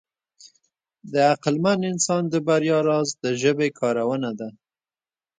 د 1.11 1.13
عقلمن 1.33 1.79
انسان 1.91 2.23
د 2.29 2.35
بریا 2.47 2.79
راز 2.87 3.09
د 3.23 3.25
ژبې 3.41 3.69
کارونه 3.79 4.29
ده. 4.39 4.49